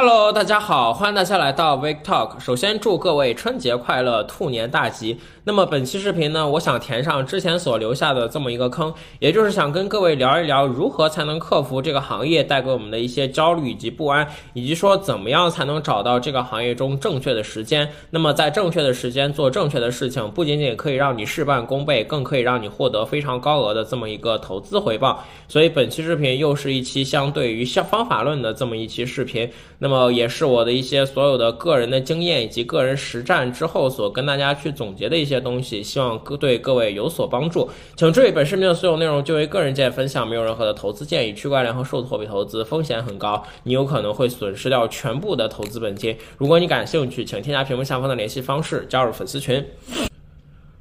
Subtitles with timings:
[0.00, 2.38] Hello，大家好，欢迎大家来到 Wake Talk。
[2.38, 5.18] 首先祝各位春节快乐，兔年大吉。
[5.42, 17.90] 那么本期视频呢，我想填上之前所留下的这么一个坑，也就是想跟各位聊一聊如何才能克服这个行业带给我们的一些焦虑以及不安，以及说怎么样才能找到这个行业中正确的时间。
[18.10, 25.24] 那么在正确的时间做正确的事情，不仅仅可以让你事半功倍，更可以让你获得非常高额的这么一个投资回报。
[25.48, 29.50] 所以本期视频又是一期相对于像方法论的这么一期视频。
[29.78, 37.66] 那那么也是我的一些所有的个人的经验以及个人实战之后所跟大家去总结的一些东西，希望各对各位有所帮助。
[37.96, 41.32] 请注意，本视频的所有内容就为个人建议分享，没有任何的投资建议。
[41.32, 46.14] 区块链和数字货币投资风险很高，你有可能会损失掉全部的投资本金。
[46.36, 49.64] 如果你感兴趣，请添加屏幕下方的联系方式，加入粉丝群。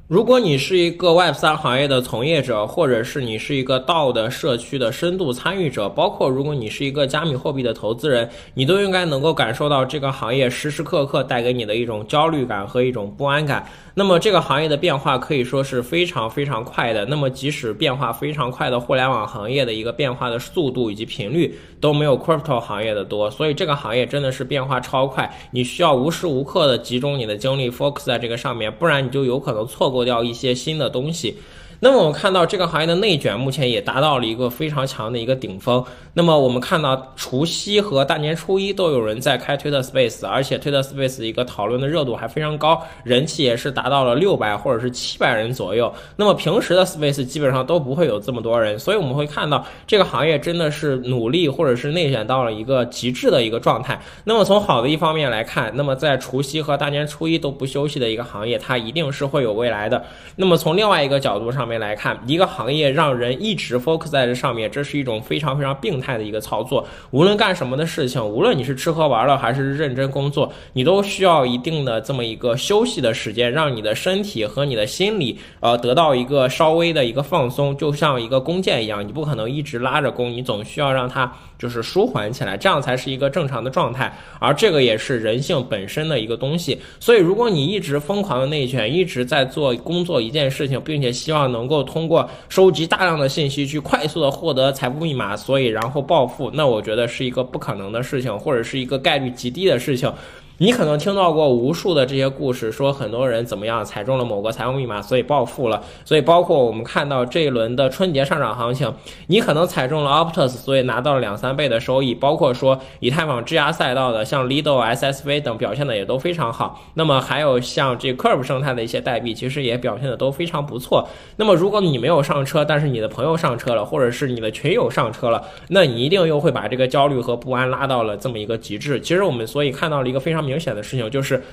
[0.07, 13.67] 如果你是一个 Web 三行业的从业者，或者是你是一个道的社区的深度参与者，包括如果你是一个加密货币的投资人，你都应该能够感受到这个行业时时刻刻带给你的一种焦虑感和一种不安感。
[13.95, 17.03] 那么这个行业的变化可以说是非常非常快的。
[17.03, 31.37] 那么即使变化非常快的互联网行业的一个变化的速度以及频率都没有 Crypto 行业的多，所以这个行业真的是变化超快，你需要无时无刻的集中你的精力 focus 在这个上面，不然你就有可能错过掉一些新的东西。
[31.79, 35.83] 那么我们看到这个行业的内卷目前也达到了一个非常强的一个顶峰。
[36.13, 45.93] 那么我们看到除夕和大年初一都有人在开推特 Space，而且推特 Space 一个讨论的热度还非常高，人气也是达到了六百或者是七百人左右。
[46.15, 53.99] 那么平时的 Space 基本上都不会有这么多人，所以我们会看到这个行业真的是努力或者是内卷到了一个极致的一个状态。
[54.23, 60.03] 那么从好的一方面来看，那么在除夕和大年初一都不休息的一个行业，它一定是会有未来的。
[60.37, 66.87] 那么从另外一个角度上，面来看，一个行业让人一直 focus 在这上面，这是一种非常非常病态的一个操作。
[67.11, 77.75] 无论干什么的事情，无论你是吃喝玩乐还是认真工作，你都需要一定的这么一个休息的时间，让你的身体和你的心理呃得到一个稍微的一个放松。
[77.77, 84.13] 就像一个弓箭一样，你不可能一直拉着弓，你总需要让它就是舒缓起来，这样才是一个正常的状态。
[84.39, 86.79] 而这个也是人性本身的一个东西。
[86.99, 100.13] 所以，如果你一直疯狂的内卷，一直在做工作一件事情，并且希望能能够通过收集大量的信息去快速的获得财富密码，所以然后暴富，那我觉得是一个不可能的事情，或者是一个概率极低的事情。
[100.59, 105.83] 你可能听到过无数的这些故事，说很多人怎么样踩中了某个财富密码，所以暴富了。
[106.03, 108.91] 所以包括我们看到这一轮的春节上涨行情，
[109.27, 112.15] 你可能踩中了 Optus，所以拿到了两三倍的收益。
[112.15, 116.81] 包括说以太坊质押赛道的，像 Lido、SSV 等表现的也都非常好。
[116.95, 121.07] 那么还有像这 Curve 生态的一些代币，其实也表现的都非常不错。
[121.35, 128.99] 那么如果你没有上车，但是你的朋友上车了，或者是你的群友上车了，那你一定又会把这个焦虑和不安拉到了这么一个极致。
[128.99, 130.46] 其实我们所以看到了一个非常。
[130.47, 131.43] 明显的事情就是，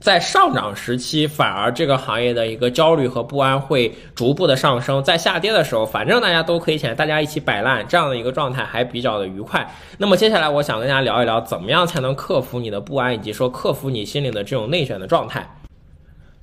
[0.00, 9.66] 在上涨时期，反而这个行业的一个焦虑和不安会逐步的上升；在下跌的时候，反正大家都亏钱，大家一起摆烂，这样的一个状态还比较的愉快。
[9.96, 15.48] 那么接下来，我想跟大家聊一聊，怎么样才能克服你的不安，以及说克服你心里的这种内卷的状态。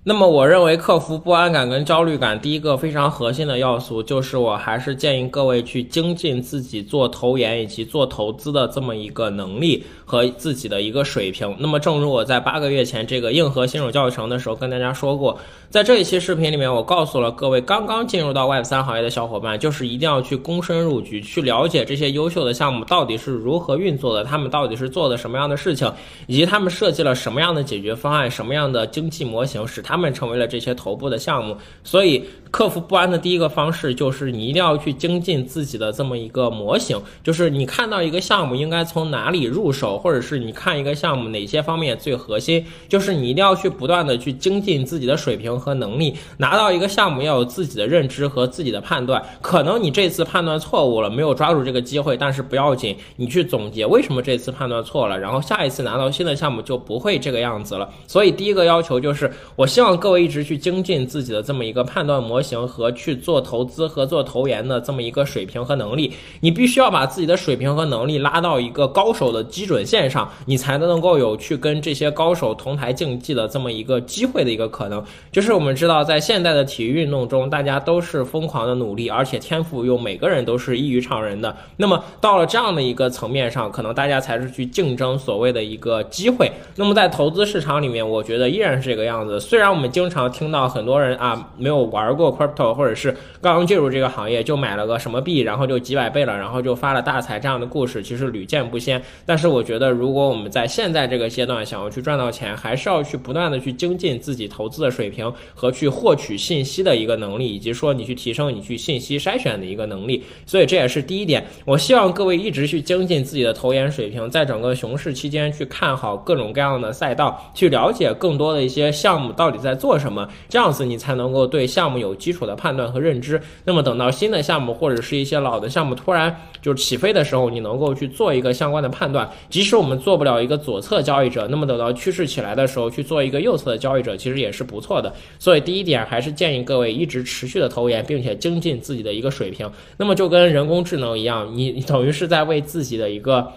[0.03, 11.55] 那么，我认为克服不安感跟焦虑感，第一个非常核心的要素，就是我还是建议各位去精进自己做投研以及做投资的这么一个能力和自己的一个水平。
[11.59, 15.37] 那么，正如我在八个月前这个硬核新手教程的时候跟大家说过，
[15.69, 25.93] 在这一期视频里面，我告诉了各位刚刚进入到 Web 三行业的小伙伴，就是一定要去躬身入局，去了解这些优秀的项目到底是如何运作的，他们到底是做的什么样的事情，
[26.25, 29.90] 以及他们设计了什么样的解决方案，什么样的经济模型，使他。
[29.91, 49.23] 他们成为了这些头部的项目，所以克服不安的第一个方式就是你一定要去精进自己的这么一个模型，就是你看到一个项目应该从哪里入手，或者是你看一个项目哪些方面最核心，就是你一定要去不断的去精进自己的水平和能力，拿到一个项目要有自己的认知和自己的判断。
[49.41, 57.89] 可能你这次判断错误了，没有抓住这个机会，但是不要紧，你去总结为什么这次判断错了，然后下一次拿到新的项目就不会这个样子了。
[58.07, 59.91] 所以第一个要求就是我希望。
[60.01, 66.13] 各位一直去精进自己的这么一个判断模型和去做投资和做投研的这么一个水平和能力。
[66.41, 75.01] 你必须要把自己的水平和能力拉到一个高手的基准线上，你才能够有去跟这些高手同台竞技的这么一个机会的一个可能。
[75.31, 81.55] 就是我们知道，在现代的体育运动中，大家都是疯狂的努力，而且天赋又每个人都是异于常人的。
[81.77, 86.51] 那么到了这样的一个层面上，可能大家才是去竞争所谓的一个机会。
[86.75, 89.39] 那么在投资市场里面，我觉得依然是这个样子。
[89.39, 93.11] 虽然然我们经常听到很多人啊没有玩过 crypto，或者是
[93.41, 99.01] 刚刚进入这个行业就买了个什么币，然后就几百倍了，然后就发了大财这样的故事，其实屡见不鲜。
[99.25, 110.23] 但是我觉得，如果我们在现在这个阶段想要去赚到钱，还是要去不断的去精进自己投资的水平和去获取信息的一个能力，以及说你去提升你去信息筛选的一个能力。
[110.45, 111.45] 所以这也是第一点。
[111.65, 123.41] 我希望各位一直去精进自己的投研水平，在整个熊市期间去看好各种各样的赛道，去了解更多的一些项目到底在做什么，这样子你才能够对项目有基础的判断和认知。
[123.65, 129.27] 那么等到新的项目或者是一些老的项目突然就起飞的时候，你能够去做一个相关的判断。
[129.49, 135.11] 即使我们做不了一个左侧交易者，那么等到趋势起来的时候去做一个右侧的交易者，其实也是不错的。
[135.39, 139.67] 所以第一点还是建议各位一直持续的投研，并且精进自己的一个水平。
[139.97, 143.51] 那么就跟人工智能一样，你等于是在为自己的一个。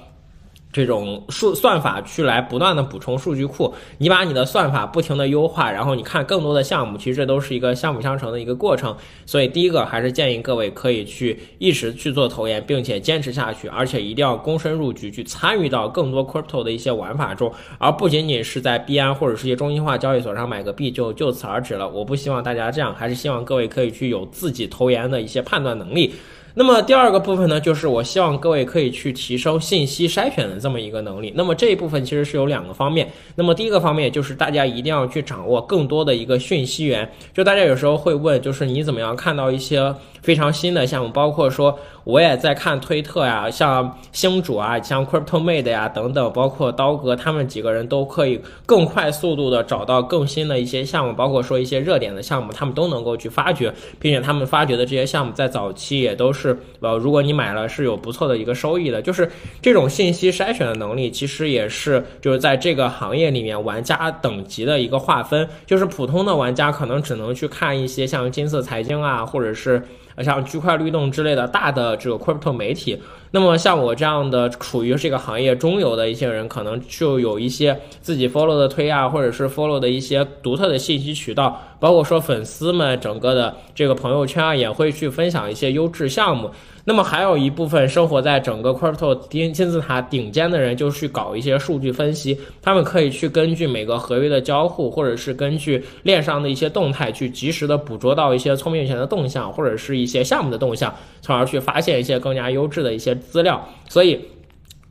[0.74, 8.96] 这种数算法去来不断的补充数据库，你把你的算法不停的优化，然后你看更多的项目，其实这都是一个相辅相成的一个过程。
[9.24, 21.88] 所以第一个还是建议各位可以去一直去做投研，并且坚持下去，而且一定要躬身入局，去参与到更多 crypto 的一些玩法中，而不仅仅是在币安或者是一些中心化交易所上买个币就就此而止了。
[21.88, 26.12] 我不希望大家这样，还是希望各位可以去有自己投研的一些判断能力。
[26.56, 31.32] 那么第二个部分呢，就是我希望各位可以去提升信息筛选的这么一个能力。
[31.34, 33.10] 那么这一部分其实是有两个方面。
[33.34, 37.10] 那么第一个方面就是大家一定要去掌握更多的一个讯息源。
[37.32, 39.92] 就大家有时候会问，就是你怎么样看到一些
[40.22, 41.78] 非常新的项目，包括说。
[42.04, 59.00] 我也在看推特呀，像星主啊，像 CryptoMate 呀等等，包括刀哥他们几个人都可以更快速度的找到更新的一些项目，包括说一些热点的项目，他们都能够去发掘，并且他们发掘的这些项目在早期也都是是呃，如果你买了是有不错的一个收益的。
[59.02, 59.30] 就是
[59.60, 69.82] 这种信息筛选的能力，其实也是就是在这个行业里面玩家等级的一个划分，就是普通的玩家可能只能去看一些像金色财经啊，或者是。
[70.22, 72.96] 像区块律动之类的大的这个 crypto 媒体，
[73.30, 86.50] 那么像我这样的处于这个行业中游的一些人，可能就有一些自己 follow 的推啊，或者是 follow 的一些独特的信息渠道，包括说粉丝们整个的这个朋友圈啊，也会去分享一些优质项目。
[86.86, 92.38] 那么还有一部分生活在整个 crypto 金金字塔顶尖的人，就去搞一些数据分析。
[92.60, 103.68] 他们可以去根据每个合约的交互，或者是根据链上的一些动态，去及时的捕捉到一些聪明钱的动向，或者是一一些项目的动向，从而去发现一些更加优质的一些资料。
[103.88, 104.20] 所以，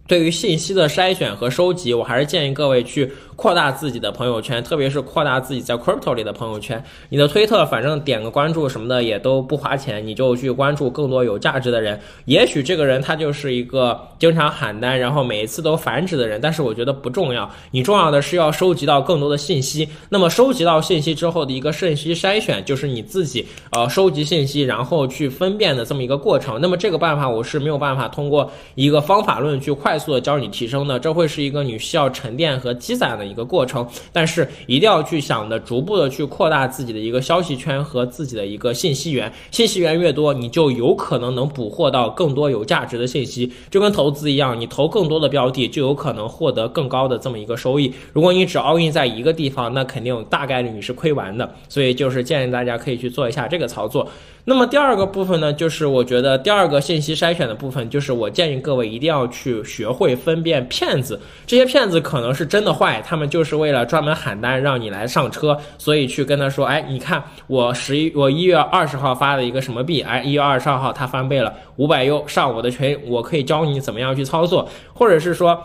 [0.08, 3.12] 对于信息的筛选和收集，我还是建议各位去。
[3.36, 6.84] 扩大自己的朋友圈，特别是扩大自己在 crypto 里的朋友圈。
[7.10, 12.00] 你的推特，反正点个关注什么的也都不花钱，你就去关注更多有价值的人。
[12.26, 17.50] 也许这个人他就是一个经常喊单，然后每一次都繁殖的人，但是我觉得不重要。
[17.72, 19.88] 你重要的是要收集到更多的信息。
[20.10, 26.60] 那么收集到信息之后的一个信息筛选，就是你自己呃收集信息，然后去分辨的这么一个过程。
[26.62, 39.32] 那么这个办法我是没有办法通过一个方法论去快速的教你提升的，这会是一个你需要沉淀和积攒的一个过程，但是一定要去想的，逐步的去扩大自己的一个消息圈和自己的一个信息源。
[39.52, 43.52] 信息源越多，你就有可能能捕获到更多有价值的信息。
[43.70, 47.94] 就跟投资一样，你投更多的标的，就有可能获得更高的这么一个收益。
[48.12, 51.54] 如果你只 all in 在一个地方，那肯定大概率你是亏完的。
[51.70, 54.08] 所以就是建议大家可以去做一下这个操作。
[54.46, 61.18] 那么第二个部分呢，就是我觉得第二个信息筛选的部分，就是我建议各位一定要去学会分辨骗子。
[61.48, 75.62] 这些骗子可能是真的坏，他们就是为了专门喊单让你来上车，所以去跟他说，哎，你看我十一我一月二十号发了一个什么币，哎，一月二十二号它翻倍了五百 U，上我的群，我可以教你怎么样去操作，或者是说。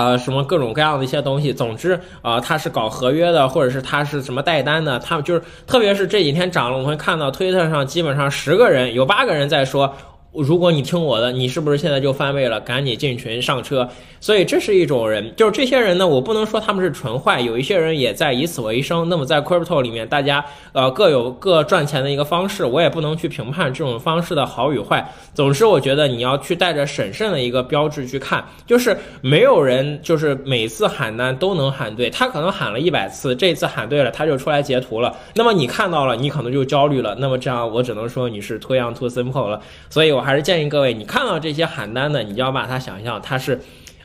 [0.00, 9.94] 啊，什么各种各样的一些东西，总之，啊，他是搞合约的，或者是他是什么带单的，他们就是，特别是这几天涨了，我会看到推特上基本上十个人有八个人在说。
[10.32, 12.60] 如果你听我的，你是不是现在就翻倍了？
[12.60, 13.88] 赶紧进群上车。
[14.20, 19.08] 所以这是一种人，就是这些人呢，我不能说他们是纯坏，有一些人也在以此为生。
[19.08, 25.10] 那么在 crypto 里面，大家呃各有各赚钱的一个方式，我也不能去评判这种方式的好与坏。
[25.34, 35.16] 总之，我觉得你要去带着审慎的一个标志去看，就是没有人就是每次喊单都能喊对，他可能喊了一百次，这次喊对了，他就出来截图了。
[35.34, 37.16] 那么你看到了，你可能就焦虑了。
[37.18, 39.60] 那么这样，我只能说你是 too young too simple 了。
[39.88, 40.19] 所以我。
[40.20, 43.58] 我还是建议各位，你看到这些喊单的，你就要把它想象，它是。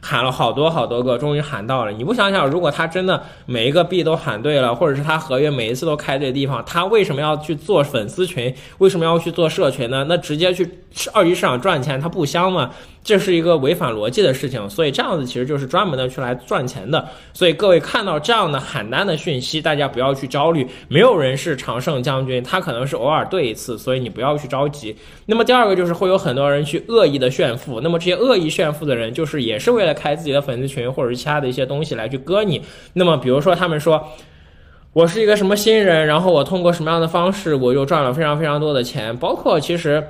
[0.07, 1.91] 喊了好多好多个，终于喊到了。
[1.91, 8.53] 你不想想，如果他真的每一个币都喊对了，或者是他合约每一次都开对地方，他为什么要去做粉丝群？
[8.77, 10.05] 为什么要去做社群呢？
[10.07, 10.69] 那直接去
[11.11, 12.69] 二级市场赚钱，他不香吗？
[13.05, 14.69] 这是一个违反逻辑的事情。
[14.69, 17.07] 所以这样子其实就是专门的去来赚钱的。
[17.31, 24.93] 所以各位看到这样的喊单的讯息，大家不要去焦虑，没有人是常胜将军，他可能是偶尔对一次，所以你不要去着急。
[25.27, 32.61] 那么第二个就是会有很多人去恶意的炫富，那么这些恶意炫富的人，就是也是为了开自己的粉丝群或者是其他的一些东西来去割你。
[32.93, 34.03] 那么比如说他们说。
[34.93, 40.01] 我是一个什么新人，然后我通过什么样的方式，我又赚了非常非常多的钱，包括其实。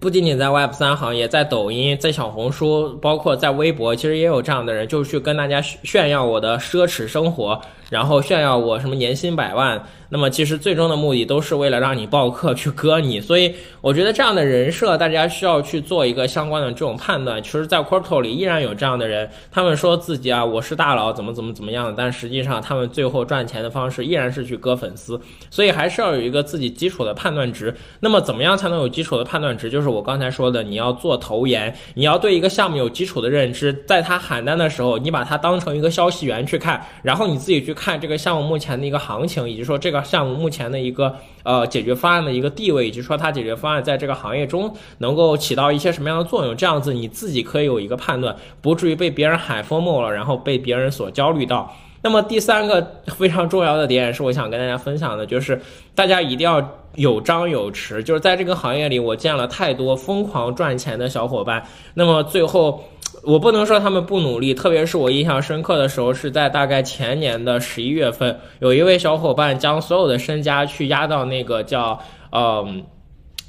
[0.00, 9.82] 不仅仅在 Web 三行业，在抖音、在小红书，包括在微博，其实也有这样的人，就是去跟大家炫耀我的奢侈生活，然后炫耀我什么年薪百万。
[10.10, 13.20] 那么其实最终的目的都是为了让你报课去割你。
[13.20, 17.42] 所以我觉得这样的人设，大家需要去做一个相关的这种判断。
[17.42, 25.20] 其实，在 Crypto 里依然有这样的人，他们说自己啊，我是大佬，怎么怎么怎么样，但实际上他们最后赚钱的方式依然是去割粉丝。
[25.50, 27.74] 所以还是要有一个自己基础的判断值。
[28.00, 29.68] 那么怎么样才能有基础的判断值？
[29.68, 51.72] 就是我刚才说的，你要做投研，你要对一个项目有基础的认知，在他喊单的时候，你把它当成一个消息源去看，然后你自己去看这个项目目前的一个行情，以及说这个项目目前的一个呃解决方案的一个地位，以及说它解决方案在这个行业中能够起到一些什么样的作用，这样子你自己可以有一个判断，不至于被别人喊疯魔了，然后被别人所焦虑到。
[52.00, 55.60] 那么第三个非常重要的点是我想跟大家分享的，就是
[55.94, 58.00] 大家一定要有张有弛。
[58.00, 61.64] 就是在这个行业里，我见了太多疯狂赚钱的小伙伴。
[61.94, 62.84] 那么最后，
[63.22, 71.98] 我不能说他们不努力，特别是我印象深刻的时候，是在大概前年的十一月份，有一位小伙伴将所有的身家去压到那个叫
[72.32, 72.84] 嗯。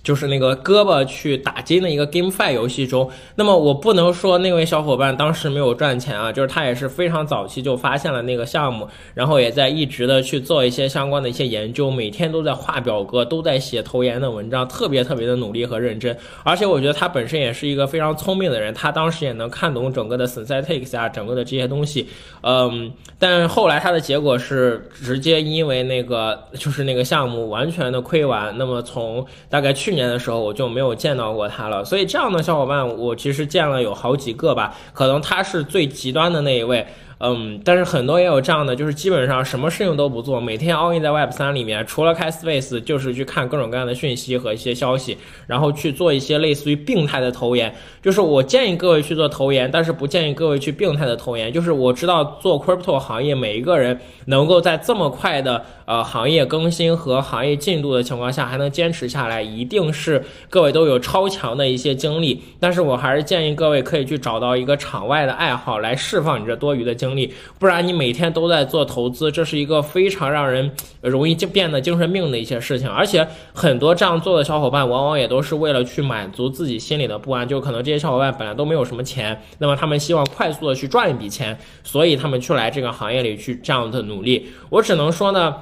[0.10, 16.18] 就是那个胳膊去打金的一个 GameFi 游戏中，那么我不能说那位小伙伴当时没有赚钱啊，就是他也是非常早期就发现了那个项目，然后也在一直的去做一些相关的一些研究，每天都在画表格，都在写投研的文章，特别特别的努力和认真。
[16.44, 22.08] 而且我觉得他本身也是一个非常聪明的人，他当时也能看懂整个的 Synthetics 啊，整个的这些东西，
[22.42, 29.99] 嗯，但后来他的结果是直接因为那个就是那个项目完全的亏完，那么从大概去。
[29.99, 36.88] 年年的时候我就没有见到过他了，所以这样的小伙伴我其实见了有好几个吧，可能他是最极端的那一位。
[37.22, 47.76] 嗯，但是很多也有这样的，就是基本上什么事情都不做，每天 all in 在 Web 三里面，除了开 Space 就是去看各种各样的讯息和一些消息，然后去做一些类似于病态的投研。
[48.02, 51.52] 就是我建议各位去做投研，但是不建议各位去病态的投研。
[51.52, 62.42] 就是我知道做 Crypto 行业，每一个人能够在这么快的呃行业更新和行业进度的情况下还能坚持下来，一定是各位都有超强的一些经历。
[62.62, 67.09] 但是我还是建议各位可以去找到一个场外的爱好来释放你这多余的精。
[67.10, 72.88] 能力，不然你每天都在做投资，这是一个非常让人容易就变得精神病的一些事情。
[72.89, 77.48] 而且很多这样做的小伙伴，往往也都是为了去满足自己心里的不安。
[77.48, 84.50] 就可能这些小伙伴本来都没有什么钱，那么他们希望快速的去赚一笔钱，所以他们去来这个行业里去这样的努力。
[84.70, 85.56] 我只能说呢。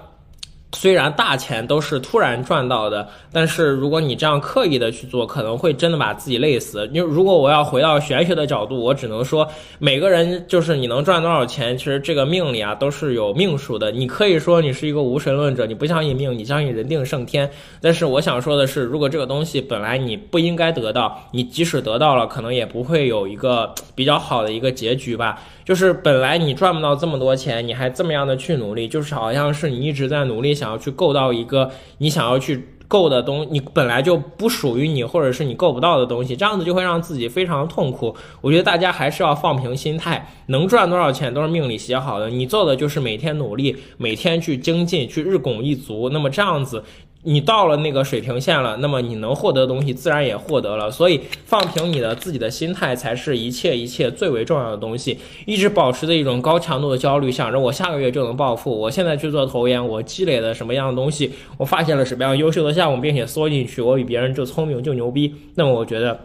[0.78, 6.88] 虽然大钱都是突然赚到的，但是如果你这样刻意的去做，可能会真的把自己累死。
[6.94, 9.48] 因为如果我要回到玄学的角度，我只能说，
[9.80, 13.90] 每个人就是你能赚多少钱，其实这个命里啊都是有命数的。
[13.90, 17.50] 你可以说你是一个无神论者，你不相信命，你相信人定胜天。
[17.82, 25.42] 但是我想说的是，如果这个东西本来你不应该得到，你即使得到了，可能也不会有一个比较好的一个结局吧。
[25.66, 38.16] 就是本来你赚不到这么多钱，你还这么样的去努力，就是好像是你一直在努力想然后去够到一个你想要去够的东，你本来就不属于你，或者是你够不到的东西，这样子就会让自己非常痛苦。
[38.42, 46.84] 我觉得大家还是要放平心态，能赚多少钱都是命里写好的，你做的就是每天努力，每天去精进，去日拱一卒，那么这样子。
[47.24, 50.90] 你到了那个水平线了，那么你能获得的东西自然也获得了。
[50.90, 55.18] 所以放平你的自己的心态，才是一切一切最为重要的东西。
[55.46, 65.36] 一直保持着一种高强度的焦虑，想着我下个月就能暴富，我现在去做投研，我积累了什么样的东西，我发现了什么样优秀的项目，并且缩进去，我比别人就聪明就牛逼。
[65.56, 66.18] 那么我觉得。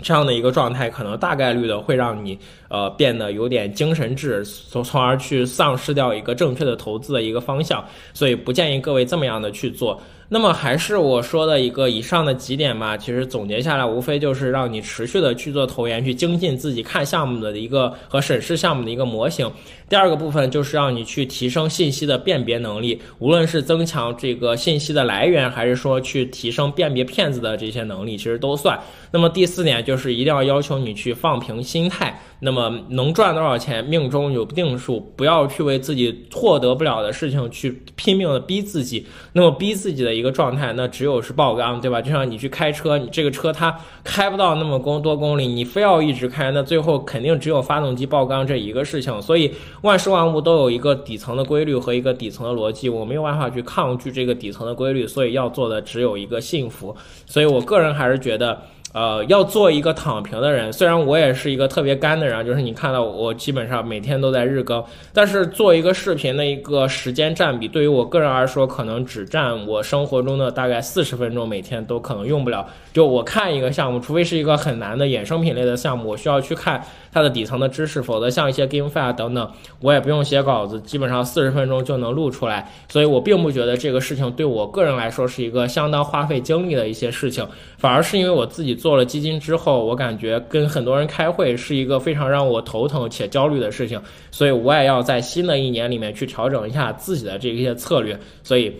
[0.00, 2.38] 这样的一个状态，可能大概率的会让你
[2.68, 10.00] 呃变得有点精神质，从从而去丧失掉一个正确的投资的一个方向，所以不建议各位这么样的去做。
[10.30, 19.50] 那么还是我说的一个以上的几点吧，其实总结下来，无非就是让你持续的去做投研，去精进自己看项目的一个和审视项目的一个模型。
[19.88, 28.78] 第二个部分就是让你去提升信息的辨别能力，无论是增强这个信息的来源，还是说去提升辨别骗子的这些能力，其实都算。
[29.10, 32.20] 那么第四点就是一定要要求你去放平心态。
[32.40, 39.04] 那么能赚多少钱，命中有定数，不要去为自己获得不了的事情去拼命的逼自己。
[39.32, 42.00] 那么逼自己的一个状态，那只有是爆缸，对吧？
[42.00, 49.20] 就像你去开车，你这个车它开不到那么公多公里，你非要一直开，那最后肯定只有发动机爆缸这一个事情。
[49.20, 56.96] 所以万事万物都有一个底层的规律和一个底层的逻辑，我没有办法去抗拒这个底层的规律，所以要做的只有一个幸福。
[57.26, 58.60] 所以我个人还是觉得。
[58.94, 72.66] 呃，要做一个躺平的人，虽然我也是一个特别干的人，就是你看到我基本上每天都在日更，但是做一个视频的一个时间占比，对于我个人来说，可能只占我生活中的大概四十分钟，每天都可能用不了。
[72.92, 82.72] 就我看一个项目，除非是一个很难的衍生品类的项目，我需要去看它的底层的知识，否则像一些 GameFi 等等，我也不用写稿子，基本上四十分钟就能录出来。
[82.88, 98.72] 所以我并不觉得这个事情对我个人来说是一个相当花费精力的一些事情，反而是因为我自己做了基金之后，我感觉跟很多人开会是一个非常让我头疼且焦虑的事情，所以我也要在新的一年里面去调整一下自己的这些策略，所以。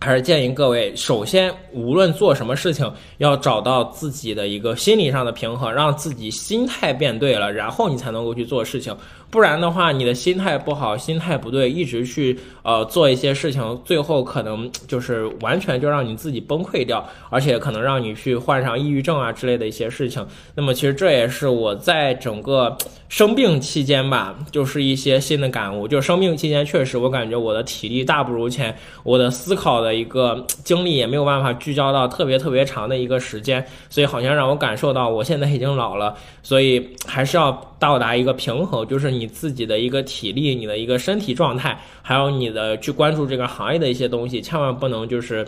[0.00, 8.94] 还是建议各位，首先无论做什么事情，要找到自己的一个心理上的平衡，让自己心态变对了，然后你才能够去做事情。
[9.34, 20.24] 不然的话，你的心态不好，心态不对，一直去呃做一些事情，最后可能就是完全就让你自己崩溃掉，而且可能让你去患上抑郁症啊之类的一些事情。
[20.54, 25.88] 那么其实这也是我在整个生病期间吧，就是一些新的感悟。
[25.88, 36.14] 就生病期间，确实我感觉我的体力大不如前，我的思考的一个精力也没有办法聚焦到特别特别长的一个时间，所以好像让我感受到我现在已经老了，
[36.44, 37.73] 所以还是要。
[37.84, 45.46] 到达一个平衡，就是你自己的一个体力、你的一个身体状态，还有你的去关注这个行业的一些东西，千万不能就是。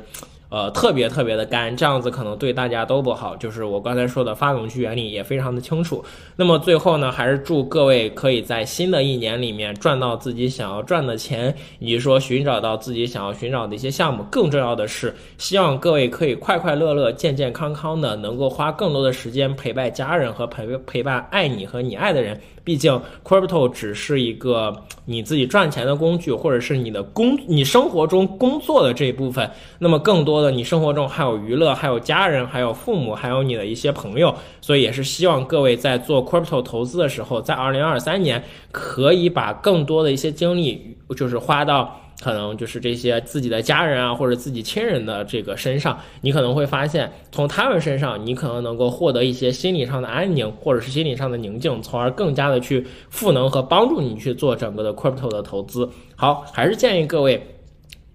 [0.49, 3.35] 呃，特别特别的干，这样子可能对大家都不好。
[3.37, 6.05] 就是我刚才说的发动机原理也非常的清楚。
[6.37, 14.25] 那么最后呢，还是祝各位可以在新的一年里面赚到自己想要赚的钱，以及说寻找到自己想要寻找的一些项目。
[14.31, 22.41] 更重要的是，希望各位可以快快乐乐、健健康康的，能够花更多的时间陪伴家人和陪陪伴爱你和你爱的人。
[22.63, 24.75] 毕竟，crypto 只是一个
[25.05, 29.51] 你自己赚钱的工具，或者是你的工你生活中工作的这一部分。
[29.81, 30.36] 那么更多。
[30.37, 55.89] 多的，你生活中还有娱乐，还有家人，还有父母，还有你的一些朋友，所以也是希望各位在做 crypto 投资的时候，在二零二三年可以把更多的一些精力，就是花到可能就是这些自己的家人啊，或者自己亲人的这个身上，你可能会发现，从他们身上，你可能能够获得一些心理上的安宁，或者是心理上的宁静，从而更加的去赋能和帮助你去做整个的 crypto 的投资。
[56.15, 57.56] 好，还是建议各位。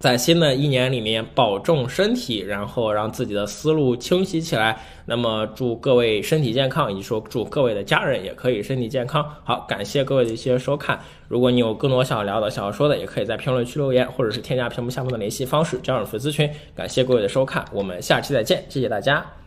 [0.02, 4.78] 在新的一年里面，保重身体，然后让自己的思路清晰起来。
[5.06, 9.24] 那么，祝各位身体健康，以及说祝各位的家人也可以身体健康。
[9.44, 11.00] 好，感谢各位的一些收看。
[11.28, 16.50] 如果你有更多想要聊的、想要说的，也可以在评论区留言，或者是添加屏幕下方的联系方式加入粉丝群。
[16.76, 19.41] 感谢各位的收看，我们下期再见，谢谢大家。